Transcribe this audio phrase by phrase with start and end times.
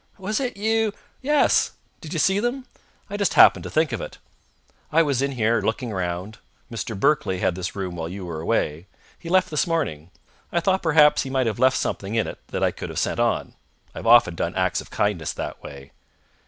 [0.17, 0.93] "Was it you"
[1.31, 1.73] "Yes.
[1.99, 2.65] Did you see them?
[3.07, 4.17] I just happened to think of it.
[4.91, 6.39] I was in here, looking round.
[6.71, 6.99] Mr.
[6.99, 8.87] Berkeley had this room while you were away.
[9.19, 10.09] He left this morning.
[10.51, 13.19] I thought perhaps he might have left something in it that I could have sent
[13.19, 13.53] on.
[13.93, 15.91] I've often done acts of kindness that way."